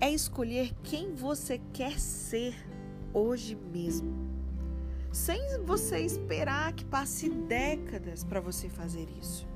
é 0.00 0.10
escolher 0.10 0.74
quem 0.82 1.14
você 1.14 1.60
quer 1.72 1.98
ser 1.98 2.54
hoje 3.12 3.54
mesmo, 3.54 4.14
sem 5.10 5.62
você 5.64 6.00
esperar 6.00 6.72
que 6.74 6.84
passe 6.84 7.30
décadas 7.30 8.22
para 8.22 8.40
você 8.40 8.68
fazer 8.68 9.08
isso. 9.20 9.46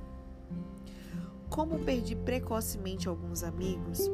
Como 1.48 1.80
perdi 1.80 2.14
precocemente 2.14 3.08
alguns 3.08 3.42
amigos, 3.42 4.10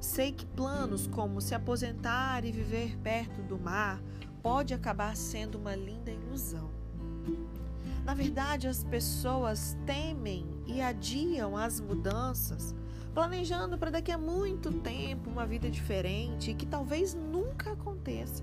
sei 0.00 0.32
que 0.32 0.46
planos 0.46 1.06
como 1.06 1.40
se 1.40 1.54
aposentar 1.54 2.44
e 2.44 2.50
viver 2.50 2.96
perto 2.98 3.42
do 3.42 3.58
mar 3.58 4.02
pode 4.42 4.72
acabar 4.72 5.14
sendo 5.16 5.58
uma 5.58 5.76
linda 5.76 6.10
ilusão. 6.10 6.70
Na 8.04 8.14
verdade, 8.14 8.66
as 8.66 8.82
pessoas 8.82 9.76
temem 9.86 10.46
e 10.66 10.80
adiam 10.80 11.56
as 11.56 11.80
mudanças 11.80 12.74
planejando 13.14 13.76
para 13.76 13.90
daqui 13.90 14.12
a 14.12 14.18
muito 14.18 14.72
tempo 14.72 15.28
uma 15.30 15.46
vida 15.46 15.70
diferente 15.70 16.54
que 16.54 16.66
talvez 16.66 17.14
nunca 17.14 17.72
aconteça. 17.72 18.42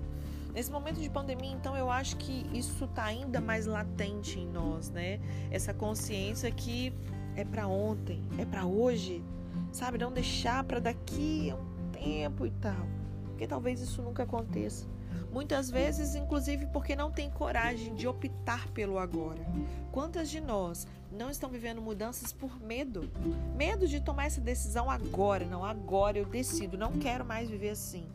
Nesse 0.54 0.70
momento 0.70 1.00
de 1.00 1.08
pandemia, 1.08 1.52
então, 1.52 1.76
eu 1.76 1.90
acho 1.90 2.16
que 2.16 2.44
isso 2.52 2.84
está 2.84 3.04
ainda 3.04 3.40
mais 3.40 3.66
latente 3.66 4.40
em 4.40 4.48
nós, 4.48 4.90
né? 4.90 5.20
Essa 5.50 5.72
consciência 5.72 6.50
que 6.50 6.92
é 7.36 7.44
para 7.44 7.68
ontem, 7.68 8.22
é 8.38 8.44
para 8.44 8.66
hoje, 8.66 9.22
sabe? 9.70 9.98
Não 9.98 10.10
deixar 10.10 10.64
para 10.64 10.80
daqui 10.80 11.50
a 11.50 11.54
um 11.54 11.90
tempo 11.92 12.46
e 12.46 12.50
tal, 12.50 12.86
porque 13.26 13.46
talvez 13.46 13.80
isso 13.80 14.02
nunca 14.02 14.24
aconteça. 14.24 14.86
Muitas 15.32 15.70
vezes, 15.70 16.14
inclusive, 16.14 16.66
porque 16.66 16.96
não 16.96 17.10
tem 17.10 17.30
coragem 17.30 17.94
de 17.94 18.08
optar 18.08 18.68
pelo 18.68 18.98
agora. 18.98 19.44
Quantas 19.92 20.30
de 20.30 20.40
nós 20.40 20.86
não 21.12 21.30
estão 21.30 21.50
vivendo 21.50 21.82
mudanças 21.82 22.32
por 22.32 22.60
medo? 22.60 23.10
Medo 23.54 23.86
de 23.86 24.00
tomar 24.00 24.26
essa 24.26 24.40
decisão 24.40 24.90
agora. 24.90 25.44
Não, 25.44 25.64
agora 25.64 26.18
eu 26.18 26.24
decido, 26.24 26.78
não 26.78 26.92
quero 26.92 27.24
mais 27.24 27.50
viver 27.50 27.70
assim. 27.70 28.06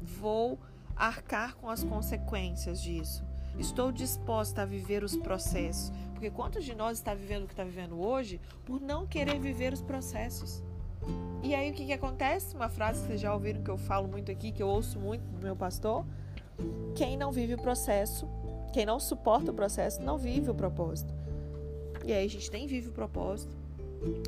Vou 0.00 0.58
arcar 0.94 1.56
com 1.56 1.68
as 1.68 1.82
consequências 1.82 2.80
disso. 2.80 3.24
Estou 3.58 3.90
disposta 3.90 4.62
a 4.62 4.66
viver 4.66 5.02
os 5.02 5.16
processos. 5.16 5.92
Porque 6.12 6.30
quantos 6.30 6.64
de 6.64 6.74
nós 6.74 6.98
está 6.98 7.12
vivendo 7.14 7.44
o 7.44 7.46
que 7.46 7.52
está 7.52 7.64
vivendo 7.64 8.00
hoje 8.00 8.40
por 8.64 8.80
não 8.80 9.06
querer 9.06 9.38
viver 9.38 9.72
os 9.72 9.82
processos? 9.82 10.62
E 11.42 11.54
aí 11.54 11.70
o 11.70 11.74
que, 11.74 11.86
que 11.86 11.92
acontece? 11.92 12.54
Uma 12.54 12.68
frase 12.68 13.00
que 13.00 13.06
vocês 13.06 13.20
já 13.20 13.32
ouviram 13.32 13.62
que 13.62 13.70
eu 13.70 13.76
falo 13.76 14.08
muito 14.08 14.30
aqui, 14.30 14.50
que 14.50 14.62
eu 14.62 14.68
ouço 14.68 14.98
muito 14.98 15.22
do 15.22 15.38
meu 15.42 15.54
pastor. 15.54 16.04
Quem 16.94 17.16
não 17.16 17.30
vive 17.30 17.54
o 17.54 17.58
processo, 17.58 18.28
quem 18.72 18.86
não 18.86 18.98
suporta 18.98 19.50
o 19.50 19.54
processo, 19.54 20.02
não 20.02 20.18
vive 20.18 20.50
o 20.50 20.54
propósito. 20.54 21.12
E 22.04 22.12
aí 22.12 22.24
a 22.24 22.28
gente 22.28 22.50
nem 22.52 22.66
vive 22.66 22.88
o 22.88 22.92
propósito 22.92 23.56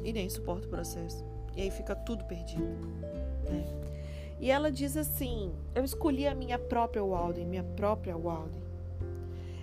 e 0.05 0.13
nem 0.13 0.29
suporta 0.29 0.67
o 0.67 0.71
processo. 0.71 1.25
E 1.57 1.63
aí 1.63 1.71
fica 1.71 1.95
tudo 1.95 2.25
perdido. 2.25 2.63
Né? 3.49 3.65
E 4.41 4.51
ela 4.51 4.71
diz 4.71 4.97
assim: 4.97 5.53
Eu 5.75 5.85
escolhi 5.85 6.27
a 6.27 6.35
minha 6.35 6.59
própria 6.59 7.03
Walden, 7.03 7.47
minha 7.47 7.65
própria 7.65 8.17
Walden. 8.17 8.69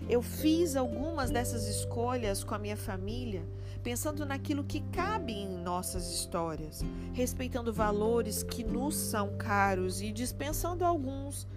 Eu 0.08 0.22
fiz 0.22 0.76
algumas 0.76 1.32
dessas 1.32 1.68
escolhas 1.68 2.44
com 2.44 2.54
a 2.54 2.60
minha 2.60 2.78
família, 2.78 3.44
pensando 3.82 4.24
naquilo 4.24 4.64
que 4.64 4.82
cabe 4.92 5.34
em 5.34 5.48
nossas 5.48 6.14
histórias, 6.14 6.84
respeitando 7.12 7.74
valores 7.74 8.44
que 8.44 8.64
nos 8.64 8.96
são 8.96 9.36
caros 9.36 10.02
e 10.02 10.12
dispensando 10.12 10.86
alguns 10.86 11.48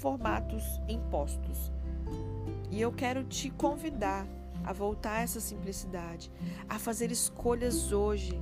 formatos 0.00 0.80
impostos. 0.88 1.72
E 2.70 2.80
eu 2.80 2.92
quero 2.92 3.24
te 3.24 3.50
convidar 3.50 4.26
a 4.64 4.72
voltar 4.72 5.18
a 5.18 5.20
essa 5.22 5.40
simplicidade, 5.40 6.30
a 6.68 6.78
fazer 6.78 7.10
escolhas 7.10 7.92
hoje, 7.92 8.40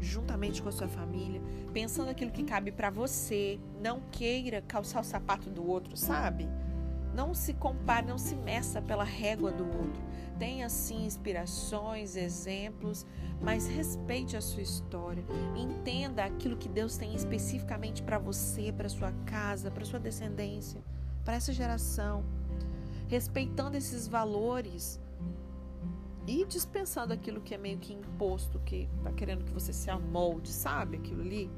juntamente 0.00 0.62
com 0.62 0.68
a 0.68 0.72
sua 0.72 0.88
família, 0.88 1.40
pensando 1.72 2.10
aquilo 2.10 2.30
que 2.30 2.44
cabe 2.44 2.70
para 2.70 2.90
você. 2.90 3.58
Não 3.82 4.00
queira 4.10 4.62
calçar 4.62 5.00
o 5.00 5.04
sapato 5.04 5.48
do 5.48 5.66
outro, 5.66 5.96
sabe? 5.96 6.48
Não 7.14 7.32
se 7.32 7.54
compare, 7.54 8.06
não 8.06 8.18
se 8.18 8.34
meça 8.34 8.82
pela 8.82 9.04
régua 9.04 9.50
do 9.50 9.64
outro. 9.64 10.02
Tenha 10.38 10.68
sim 10.68 11.04
inspirações, 11.04 12.16
exemplos, 12.16 13.06
mas 13.40 13.66
respeite 13.66 14.36
a 14.36 14.40
sua 14.40 14.62
história. 14.62 15.24
Entenda 15.56 16.24
aquilo 16.24 16.56
que 16.56 16.68
Deus 16.68 16.96
tem 16.96 17.14
especificamente 17.14 18.02
para 18.02 18.18
você, 18.18 18.72
para 18.72 18.88
sua 18.88 19.12
casa, 19.26 19.70
para 19.70 19.84
sua 19.84 20.00
descendência, 20.00 20.82
para 21.24 21.34
essa 21.34 21.52
geração. 21.52 22.24
Respeitando 23.08 23.76
esses 23.76 24.08
valores 24.08 25.00
e 26.26 26.44
dispensando 26.46 27.12
aquilo 27.12 27.40
que 27.40 27.54
é 27.54 27.58
meio 27.58 27.78
que 27.78 27.92
imposto, 27.92 28.58
que 28.60 28.88
está 28.98 29.12
querendo 29.12 29.44
que 29.44 29.52
você 29.52 29.72
se 29.72 29.90
amolde, 29.90 30.50
sabe? 30.50 30.96
Aquilo 30.96 31.20
ali. 31.20 31.50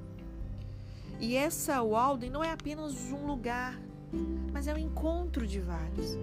E 1.19 1.35
essa 1.35 1.83
Walden 1.83 2.31
não 2.31 2.45
é 2.45 2.53
apenas 2.53 3.11
um 3.11 3.27
lugar, 3.27 3.81
mas 4.53 4.67
é 4.67 4.75
um 4.75 4.79
encontro 4.79 5.47
de 5.47 5.61
vários. 5.61 6.17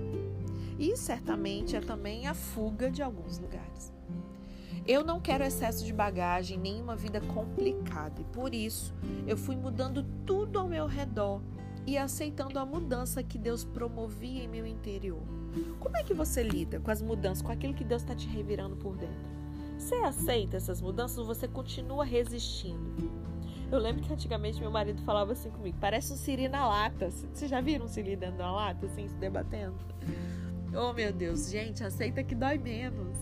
E 0.84 0.98
certamente 0.98 1.78
é 1.78 1.80
também 1.80 2.28
a 2.28 2.34
fuga 2.34 2.92
de 2.92 3.02
alguns 3.02 3.40
lugares. 3.40 3.94
Eu 4.86 5.02
não 5.02 5.18
quero 5.18 5.42
excesso 5.42 5.86
de 5.86 5.94
bagagem 5.94 6.58
nem 6.58 6.82
uma 6.82 6.94
vida 6.94 7.22
complicada 7.22 8.20
e 8.20 8.26
por 8.26 8.54
isso 8.54 8.94
eu 9.26 9.38
fui 9.38 9.56
mudando 9.56 10.06
tudo 10.26 10.60
ao 10.60 10.68
meu 10.68 10.86
redor 10.86 11.42
e 11.88 11.98
aceitando 11.98 12.60
a 12.60 12.66
mudança 12.66 13.24
que 13.24 13.38
Deus 13.38 13.64
promovia 13.64 14.44
em 14.44 14.48
meu 14.50 14.66
interior. 14.66 15.24
Como 15.80 15.96
é 15.96 16.04
que 16.04 16.14
você 16.14 16.44
lida 16.44 16.82
com 16.82 16.92
as 16.92 17.02
mudanças, 17.02 17.42
com 17.42 17.54
aquilo 17.54 17.74
que 17.74 17.86
Deus 17.86 18.02
está 18.02 18.14
te 18.14 18.28
revirando 18.28 18.76
por 18.76 18.98
dentro? 18.98 19.32
Você 19.78 19.96
aceita 19.96 20.58
essas 20.58 20.82
mudanças 20.82 21.18
ou 21.18 21.24
você 21.24 21.48
continua 21.48 22.04
resistindo? 22.04 23.10
Eu 23.72 23.80
lembro 23.80 24.04
que 24.04 24.12
antigamente 24.12 24.60
meu 24.60 24.70
marido 24.70 25.02
falava 25.04 25.32
assim 25.32 25.50
comigo: 25.50 25.78
parece 25.80 26.12
um 26.12 26.18
siri 26.18 26.50
na 26.50 26.68
lata. 26.68 27.10
Vocês 27.10 27.50
já 27.50 27.62
viram 27.62 27.86
um 27.86 27.88
siri 27.88 28.18
dentro 28.18 28.38
da 28.38 28.52
lata, 28.52 28.86
assim, 28.86 29.08
se 29.08 29.16
debatendo? 29.16 29.78
Oh, 30.76 30.92
meu 30.92 31.14
Deus, 31.14 31.50
gente, 31.50 31.84
aceita 31.84 32.24
que 32.24 32.34
dói 32.34 32.58
menos, 32.58 33.18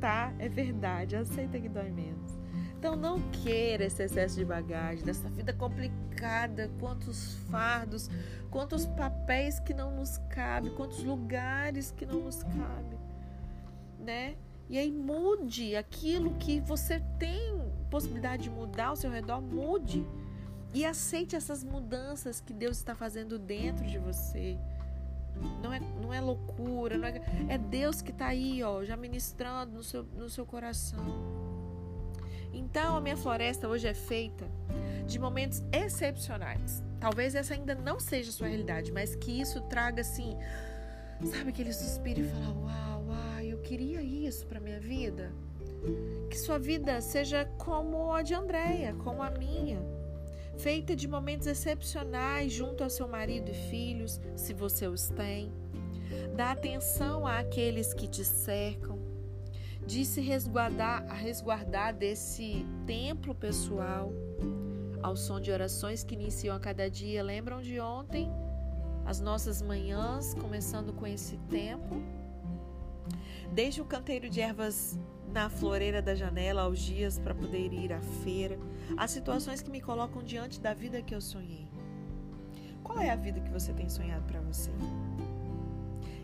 tá? 0.00 0.32
É 0.38 0.48
verdade, 0.48 1.16
aceita 1.16 1.58
que 1.58 1.68
dói 1.68 1.90
menos. 1.90 2.32
Então 2.78 2.96
não 2.96 3.20
queira 3.30 3.84
esse 3.84 4.02
excesso 4.02 4.36
de 4.36 4.44
bagagem, 4.44 5.04
dessa 5.04 5.28
vida 5.28 5.52
complicada, 5.52 6.70
quantos 6.78 7.34
fardos, 7.50 8.08
quantos 8.50 8.86
papéis 8.86 9.58
que 9.60 9.74
não 9.74 9.94
nos 9.94 10.18
cabe, 10.30 10.70
quantos 10.70 11.02
lugares 11.02 11.90
que 11.90 12.06
não 12.06 12.20
nos 12.20 12.42
cabe, 12.42 12.96
né? 13.98 14.36
E 14.68 14.78
aí 14.78 14.90
mude 14.90 15.76
aquilo 15.76 16.34
que 16.36 16.60
você 16.60 17.00
tem 17.18 17.60
possibilidade 17.90 18.44
de 18.44 18.50
mudar 18.50 18.86
ao 18.86 18.96
seu 18.96 19.10
redor, 19.10 19.40
mude. 19.40 20.06
E 20.72 20.84
aceite 20.84 21.36
essas 21.36 21.62
mudanças 21.62 22.40
que 22.40 22.54
Deus 22.54 22.78
está 22.78 22.94
fazendo 22.94 23.38
dentro 23.38 23.84
de 23.86 23.98
você. 23.98 24.58
Não 25.62 25.72
é, 25.72 25.80
não 26.00 26.12
é 26.12 26.20
loucura, 26.20 26.96
não 26.96 27.08
é, 27.08 27.20
é 27.48 27.58
Deus 27.58 28.02
que 28.02 28.10
está 28.10 28.26
aí, 28.26 28.62
ó, 28.62 28.84
já 28.84 28.96
ministrando 28.96 29.72
no 29.72 29.82
seu, 29.82 30.04
no 30.04 30.28
seu 30.28 30.46
coração. 30.46 31.04
Então, 32.52 32.96
a 32.96 33.00
minha 33.00 33.16
floresta 33.16 33.66
hoje 33.66 33.88
é 33.88 33.94
feita 33.94 34.46
de 35.06 35.18
momentos 35.18 35.62
excepcionais. 35.72 36.82
Talvez 37.00 37.34
essa 37.34 37.54
ainda 37.54 37.74
não 37.74 37.98
seja 37.98 38.30
a 38.30 38.32
sua 38.32 38.46
realidade, 38.46 38.92
mas 38.92 39.16
que 39.16 39.40
isso 39.40 39.60
traga 39.62 40.02
assim, 40.02 40.36
sabe, 41.24 41.50
aquele 41.50 41.72
suspiro 41.72 42.20
e 42.20 42.24
falar: 42.24 42.52
Uau, 42.52 43.04
uau, 43.06 43.40
eu 43.40 43.58
queria 43.58 44.02
isso 44.02 44.46
para 44.46 44.60
minha 44.60 44.80
vida. 44.80 45.32
Que 46.30 46.38
sua 46.38 46.58
vida 46.58 47.00
seja 47.00 47.44
como 47.58 48.12
a 48.12 48.22
de 48.22 48.34
Andréia, 48.34 48.94
como 49.02 49.22
a 49.22 49.30
minha, 49.30 49.80
feita 50.58 50.94
de 50.94 51.08
momentos 51.08 51.46
excepcionais 51.46 52.52
junto 52.52 52.84
ao 52.84 52.90
seu 52.90 53.08
marido 53.08 53.50
e 53.50 53.54
filhos, 53.54 54.20
se 54.36 54.52
você 54.52 54.86
os 54.86 55.08
tem. 55.08 55.52
Dá 56.36 56.52
atenção 56.52 57.26
àqueles 57.26 57.92
que 57.92 58.06
te 58.06 58.24
cercam, 58.24 58.98
de 59.86 60.04
se 60.04 60.20
resguardar, 60.20 61.06
resguardar 61.08 61.94
desse 61.94 62.64
templo 62.86 63.34
pessoal, 63.34 64.12
ao 65.02 65.16
som 65.16 65.40
de 65.40 65.50
orações 65.50 66.04
que 66.04 66.14
iniciam 66.14 66.54
a 66.54 66.60
cada 66.60 66.88
dia. 66.88 67.22
Lembram 67.22 67.60
de 67.60 67.80
ontem? 67.80 68.30
As 69.04 69.20
nossas 69.20 69.60
manhãs, 69.60 70.32
começando 70.34 70.92
com 70.92 71.06
esse 71.06 71.36
tempo. 71.48 72.00
Desde 73.52 73.82
o 73.82 73.84
canteiro 73.84 74.30
de 74.30 74.40
ervas 74.40 74.98
na 75.32 75.48
floreira 75.48 76.02
da 76.02 76.14
janela 76.14 76.62
aos 76.62 76.78
dias 76.78 77.18
para 77.18 77.34
poder 77.34 77.72
ir 77.72 77.92
à 77.92 78.00
feira, 78.22 78.58
as 78.96 79.10
situações 79.10 79.62
que 79.62 79.70
me 79.70 79.80
colocam 79.80 80.22
diante 80.22 80.60
da 80.60 80.74
vida 80.74 81.00
que 81.00 81.14
eu 81.14 81.20
sonhei. 81.20 81.66
Qual 82.84 82.98
é 83.00 83.08
a 83.08 83.16
vida 83.16 83.40
que 83.40 83.50
você 83.50 83.72
tem 83.72 83.88
sonhado 83.88 84.24
para 84.26 84.40
você? 84.42 84.70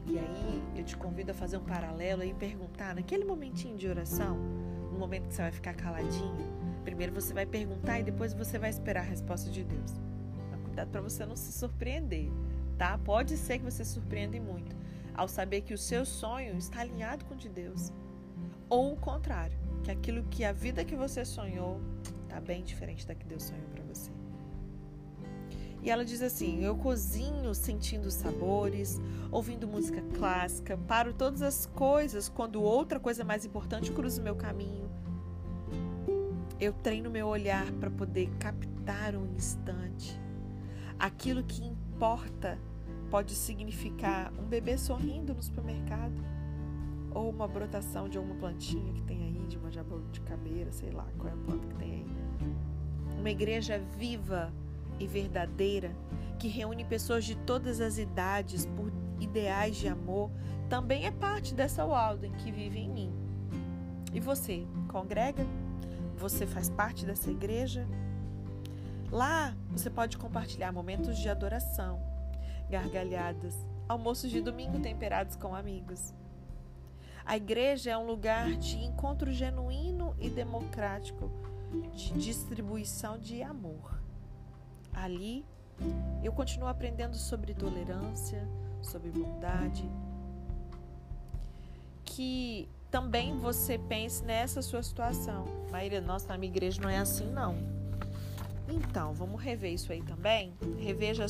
E 0.07 0.19
aí 0.19 0.63
eu 0.77 0.85
te 0.85 0.97
convido 0.97 1.31
a 1.31 1.35
fazer 1.35 1.57
um 1.57 1.65
paralelo 1.65 2.23
e 2.23 2.35
perguntar 2.35 2.95
naquele 2.95 3.25
momentinho 3.25 3.79
de 3.79 3.89
oração, 3.89 4.37
no 4.93 4.99
momento 4.99 5.29
que 5.29 5.35
você 5.35 5.43
vai 5.43 5.53
ficar 5.53 5.75
caladinho, 5.75 6.37
primeiro 6.85 7.13
você 7.13 7.33
vai 7.33 7.47
perguntar 7.47 8.01
e 8.01 8.03
depois 8.03 8.35
você 8.35 8.59
vai 8.59 8.69
esperar 8.69 9.01
a 9.01 9.09
resposta 9.09 9.51
de 9.51 9.65
Deus. 9.65 9.93
Mas 10.51 10.61
cuidado 10.61 10.91
para 10.91 11.01
você 11.01 11.25
não 11.25 11.37
se 11.37 11.51
surpreender, 11.53 12.31
tá? 12.77 12.99
Pode 12.99 13.39
ser 13.39 13.59
que 13.59 13.65
você 13.65 13.85
surpreenda 13.85 14.39
muito 14.39 14.77
ao 15.15 15.29
saber 15.29 15.63
que 15.63 15.73
o 15.73 15.79
seu 15.79 16.05
sonho 16.05 16.59
está 16.59 16.81
alinhado 16.81 17.25
com 17.25 17.35
o 17.35 17.37
de 17.37 17.49
Deus. 17.49 17.91
Ou 18.69 18.93
o 18.93 18.97
contrário, 18.97 19.57
que 19.83 19.91
aquilo 19.91 20.23
que 20.25 20.45
a 20.45 20.53
vida 20.53 20.85
que 20.85 20.95
você 20.95 21.25
sonhou 21.25 21.81
está 22.25 22.41
bem 22.41 22.63
diferente 22.63 23.07
da 23.07 23.15
que 23.15 23.25
Deus 23.25 23.45
sonhou 23.45 23.67
para 23.69 23.83
você. 23.85 24.11
E 25.83 25.91
ela 25.91 26.05
diz 26.05 26.21
assim: 26.21 26.63
Eu 26.63 26.77
cozinho 26.77 27.55
sentindo 27.55 28.11
sabores, 28.11 29.01
ouvindo 29.31 29.67
música 29.67 30.03
clássica, 30.15 30.77
paro 30.77 31.15
todas 31.15 31.41
as 31.41 31.67
coisas 31.67 32.29
quando 32.29 32.63
outra 32.63 33.01
coisa 33.01 33.25
mais 33.25 33.45
importante 33.45 33.91
cruza 33.93 34.21
o 34.21 34.25
meu 34.25 34.37
caminho. 34.37 34.91
Eu 36.61 36.73
treino 36.73 37.09
meu 37.09 37.29
olhar 37.29 37.71
para 37.73 37.91
poder 37.91 38.29
captar 38.39 39.15
um 39.15 39.35
instante. 39.35 40.21
Aquilo 40.99 41.45
que 41.45 41.65
importa 41.65 42.59
pode 43.09 43.35
significar 43.35 44.33
um 44.39 44.45
bebê 44.45 44.77
sorrindo 44.77 45.33
no 45.33 45.43
supermercado 45.43 46.38
ou 47.19 47.31
uma 47.31 47.49
brotação 47.49 48.09
de 48.09 48.17
alguma 48.17 48.37
plantinha 48.37 48.93
que 48.93 49.03
tem 49.03 49.25
aí, 49.25 49.47
de 49.49 49.59
uma 49.59 49.73
jabuticabeira, 49.73 50.71
sei 50.71 50.91
lá 50.91 51.05
qual 51.19 51.29
é 51.29 51.33
a 51.33 51.37
planta 51.37 51.67
que 51.67 51.75
tem 51.75 51.93
aí. 51.93 52.07
Uma 53.19 53.31
igreja 53.31 53.81
viva 53.99 54.53
e 55.01 55.07
verdadeira 55.07 55.91
que 56.39 56.47
reúne 56.47 56.85
pessoas 56.85 57.25
de 57.25 57.35
todas 57.35 57.81
as 57.81 57.99
idades 57.99 58.65
por 58.65 58.93
ideais 59.19 59.77
de 59.77 59.89
amor 59.89 60.31
também 60.69 61.07
é 61.07 61.11
parte 61.11 61.55
dessa 61.55 61.85
Walden 61.85 62.31
que 62.33 62.53
vive 62.53 62.79
em 62.79 62.89
mim. 62.89 63.13
E 64.15 64.21
você, 64.21 64.65
congrega? 64.87 65.45
Você 66.17 66.47
faz 66.47 66.71
parte 66.71 67.05
dessa 67.05 67.31
igreja? 67.31 67.85
Lá 69.11 69.57
você 69.73 69.91
pode 69.91 70.17
compartilhar 70.19 70.71
momentos 70.71 71.19
de 71.19 71.29
adoração, 71.29 72.01
gargalhadas, 72.71 73.57
almoços 73.89 74.31
de 74.31 74.41
domingo 74.41 74.79
temperados 74.79 75.35
com 75.35 75.55
amigos. 75.55 76.15
A 77.29 77.37
igreja 77.37 77.91
é 77.91 77.99
um 77.99 78.07
lugar 78.07 78.53
de 78.53 78.83
encontro 78.83 79.31
genuíno 79.31 80.17
e 80.19 80.31
democrático, 80.31 81.31
de 81.93 82.15
distribuição 82.15 83.19
de 83.19 83.43
amor. 83.43 84.01
Ali, 84.95 85.45
eu 86.25 86.33
continuo 86.33 86.71
aprendendo 86.71 87.17
sobre 87.17 87.53
tolerância, 87.53 88.49
sobre 88.81 89.11
bondade. 89.11 89.87
Que 92.03 92.67
também 92.91 93.37
você 93.37 93.77
pense 93.77 94.25
nessa 94.25 94.63
sua 94.63 94.83
situação. 94.83 95.45
Maíra, 95.71 96.01
nossa, 96.01 96.29
na 96.29 96.39
minha 96.39 96.51
igreja 96.51 96.81
não 96.81 96.89
é 96.89 96.97
assim, 96.97 97.31
não. 97.31 97.78
Então, 98.71 99.15
vamos 99.15 99.43
rever 99.43 99.73
isso 99.73 99.91
aí 99.91 100.03
também. 100.03 100.53
Reveja 100.79 101.25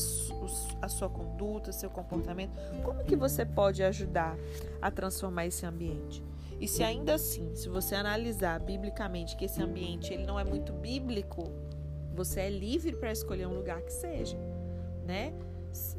a 0.82 0.88
sua 0.88 1.08
conduta, 1.08 1.72
seu 1.72 1.88
comportamento. 1.88 2.52
Como 2.82 3.04
que 3.04 3.14
você 3.16 3.44
pode 3.44 3.82
ajudar 3.82 4.36
a 4.82 4.90
transformar 4.90 5.46
esse 5.46 5.64
ambiente? 5.64 6.22
E 6.60 6.66
se 6.66 6.82
ainda 6.82 7.14
assim, 7.14 7.54
se 7.54 7.68
você 7.68 7.94
analisar 7.94 8.58
biblicamente 8.58 9.36
que 9.36 9.44
esse 9.44 9.62
ambiente 9.62 10.12
ele 10.12 10.26
não 10.26 10.38
é 10.38 10.44
muito 10.44 10.72
bíblico, 10.72 11.44
você 12.14 12.40
é 12.40 12.50
livre 12.50 12.96
para 12.96 13.12
escolher 13.12 13.46
um 13.46 13.54
lugar 13.54 13.80
que 13.82 13.92
seja, 13.92 14.36
né? 15.06 15.32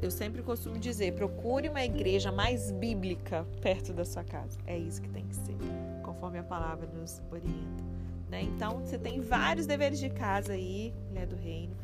Eu 0.02 0.12
sempre 0.12 0.42
costumo 0.42 0.78
dizer, 0.78 1.14
procure 1.14 1.70
uma 1.70 1.86
igreja 1.86 2.30
mais 2.30 2.72
bíblica 2.72 3.46
perto 3.62 3.94
da 3.94 4.04
sua 4.04 4.26
casa. 4.26 4.60
É 4.68 4.78
isso 4.78 5.02
que 5.02 5.08
tem 5.08 5.26
que 5.26 5.36
ser, 5.36 5.56
conforme 6.04 6.38
a 6.40 6.44
palavra 6.44 6.88
nos 6.88 7.22
orienta. 7.32 7.84
Né? 8.30 8.44
Então, 8.44 8.80
você 8.80 8.98
tem 8.98 9.20
vários 9.22 9.66
deveres 9.66 10.00
de 10.00 10.10
casa 10.10 10.54
aí, 10.54 10.94
mulher 11.08 11.26
do 11.26 11.36
reino. 11.36 11.76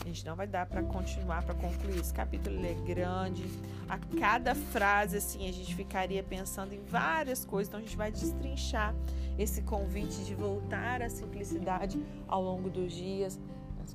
A 0.00 0.06
gente 0.06 0.24
não 0.24 0.36
vai 0.36 0.46
dar 0.46 0.64
para 0.64 0.82
continuar, 0.82 1.42
para 1.42 1.54
concluir. 1.54 1.98
Esse 1.98 2.14
capítulo 2.14 2.64
é 2.64 2.74
grande. 2.86 3.44
A 3.88 3.98
cada 4.18 4.54
frase, 4.54 5.16
assim, 5.16 5.48
a 5.48 5.52
gente 5.52 5.74
ficaria 5.74 6.22
pensando 6.22 6.72
em 6.72 6.80
várias 6.84 7.44
coisas. 7.44 7.68
Então, 7.68 7.80
a 7.80 7.82
gente 7.82 7.96
vai 7.96 8.12
destrinchar 8.12 8.94
esse 9.36 9.62
convite 9.62 10.24
de 10.24 10.34
voltar 10.34 11.02
à 11.02 11.08
simplicidade 11.08 12.00
ao 12.28 12.42
longo 12.42 12.70
dos 12.70 12.92
dias. 12.92 13.38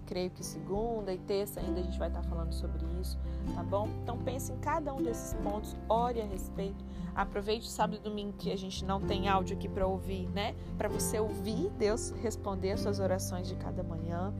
Creio 0.06 0.30
que 0.32 0.44
segunda 0.44 1.14
e 1.14 1.18
terça 1.18 1.60
ainda 1.60 1.80
a 1.80 1.84
gente 1.84 1.98
vai 1.98 2.08
estar 2.08 2.24
falando 2.24 2.54
sobre 2.54 2.86
isso, 3.02 3.18
tá 3.54 3.64
bom? 3.64 3.88
Então, 4.02 4.18
pense 4.18 4.52
em 4.52 4.58
cada 4.58 4.94
um 4.94 5.02
desses 5.02 5.34
pontos, 5.42 5.76
ore 5.88 6.22
a 6.22 6.26
respeito. 6.26 6.84
Aproveite 7.16 7.68
o 7.68 7.70
sábado 7.70 7.98
e 7.98 8.00
domingo 8.00 8.34
que 8.34 8.52
a 8.52 8.58
gente 8.58 8.84
não 8.84 9.00
tem 9.02 9.28
áudio 9.28 9.56
aqui 9.56 9.70
para 9.70 9.86
ouvir, 9.86 10.28
né? 10.30 10.56
Para 10.78 10.90
você 10.90 11.20
ouvir 11.20 11.70
Deus 11.78 12.12
responder 12.22 12.72
as 12.72 12.82
suas 12.82 13.00
orações 13.00 13.48
de 13.48 13.56
cada 13.56 13.84
manhã, 13.84 14.34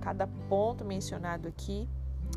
cada 0.00 0.26
ponto 0.48 0.84
mencionado 0.84 1.48
aqui. 1.48 1.88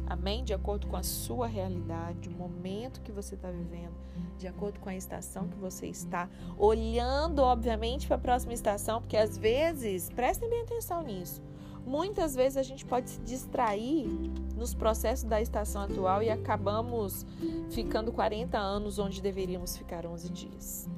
Amém? 0.06 0.44
De 0.44 0.54
acordo 0.54 0.88
com 0.88 0.96
a 0.96 1.04
sua 1.04 1.48
realidade, 1.48 2.30
o 2.30 2.32
momento 2.32 3.02
que 3.02 3.12
você 3.12 3.36
está 3.36 3.50
vivendo, 3.52 3.94
de 4.38 4.48
acordo 4.48 4.80
com 4.80 4.90
a 4.90 4.96
estação 4.96 5.48
que 5.48 5.58
você 5.58 5.88
está, 5.88 6.30
olhando, 6.58 7.40
obviamente, 7.40 8.08
para 8.08 8.16
a 8.16 8.20
próxima 8.20 8.54
estação, 8.54 9.02
porque 9.02 9.18
às 9.18 9.38
vezes, 9.38 10.10
prestem 10.10 10.50
bem 10.50 10.62
atenção 10.62 11.02
nisso, 11.02 11.42
Muitas 11.88 12.36
vezes 12.36 12.58
a 12.58 12.64
gente 12.64 12.84
pode 12.84 13.10
se 13.10 13.22
distrair 13.22 14.10
nos 14.58 14.74
processos 14.74 15.24
da 15.24 15.42
estação 15.42 15.84
atual 15.84 16.22
e 16.22 16.30
acabamos 16.30 17.26
ficando 17.70 18.12
40 18.12 18.58
anos 18.58 19.00
onde 19.00 19.22
deveríamos 19.22 19.78
ficar 19.78 20.06
11 20.06 20.30
dias. 20.30 20.90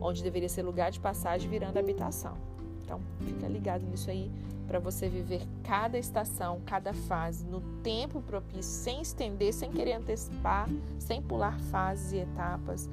Onde 0.00 0.22
deveria 0.22 0.48
ser 0.48 0.62
lugar 0.62 0.92
de 0.92 1.00
passagem 1.00 1.50
virando 1.50 1.76
habitação. 1.76 2.36
Então, 2.84 3.00
fica 3.18 3.48
ligado 3.48 3.84
nisso 3.84 4.08
aí 4.08 4.30
para 4.68 4.78
você 4.78 5.08
viver 5.08 5.42
cada 5.64 5.98
estação, 5.98 6.60
cada 6.64 6.92
fase 6.92 7.44
no 7.44 7.60
tempo 7.82 8.22
propício, 8.22 8.62
sem 8.62 9.02
estender, 9.02 9.52
sem 9.52 9.72
querer 9.72 9.94
antecipar, 9.94 10.68
sem 11.00 11.20
pular 11.20 11.58
fases 11.62 12.12
e 12.12 12.18
etapas. 12.18 12.88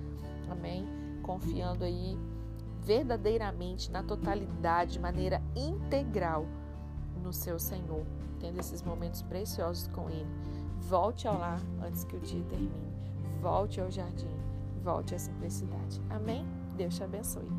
Amém? 0.49 0.83
Confiando 1.21 1.85
aí 1.85 2.17
verdadeiramente 2.83 3.91
na 3.91 4.01
totalidade, 4.01 4.93
de 4.93 4.99
maneira 4.99 5.43
integral 5.55 6.47
no 7.27 7.33
seu 7.33 7.59
Senhor, 7.59 8.05
tendo 8.39 8.57
esses 8.59 8.81
momentos 8.81 9.21
preciosos 9.21 9.87
com 9.89 10.09
Ele. 10.09 10.25
Volte 10.79 11.27
ao 11.27 11.37
lar 11.37 11.61
antes 11.85 12.05
que 12.05 12.15
o 12.15 12.19
dia 12.21 12.43
termine. 12.45 12.93
Volte 13.41 13.81
ao 13.81 13.91
jardim. 13.91 14.33
Volte 14.81 15.13
à 15.13 15.19
simplicidade. 15.19 16.01
Amém? 16.09 16.47
Deus 16.77 16.95
te 16.95 17.03
abençoe. 17.03 17.51